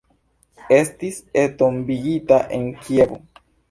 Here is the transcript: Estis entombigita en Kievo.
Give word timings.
Estis 0.77 1.21
entombigita 1.43 2.43
en 2.61 2.71
Kievo. 2.85 3.25